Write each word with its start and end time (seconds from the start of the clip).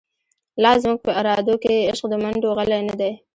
لا 0.63 0.71
زموږ 0.83 0.99
په 1.05 1.11
ارادو 1.21 1.55
کی، 1.63 1.75
عشق 1.91 2.05
د 2.09 2.15
مڼډو 2.23 2.51
غلۍ 2.57 2.81
نه 2.89 2.95
دۍ 2.99 3.13